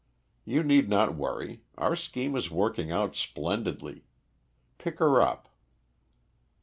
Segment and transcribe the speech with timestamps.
[0.45, 4.07] You need not worry; our scheme is working out splendidly.
[4.79, 5.47] Pick her up."